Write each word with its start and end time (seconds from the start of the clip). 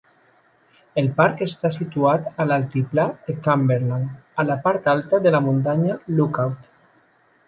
El 1.01 1.07
parc 1.17 1.41
està 1.45 1.69
situat 1.75 2.31
a 2.45 2.47
l'altiplà 2.51 3.05
de 3.27 3.35
Cumberland, 3.47 4.15
a 4.45 4.47
la 4.47 4.55
part 4.65 4.89
alta 4.95 5.21
de 5.27 5.35
la 5.37 5.43
muntanya 5.49 5.99
Lookout. 6.21 6.67